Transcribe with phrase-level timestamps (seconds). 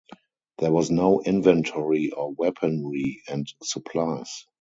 [0.57, 4.47] There was no inventory of weaponry and supplies.